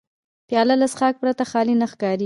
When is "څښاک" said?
0.93-1.15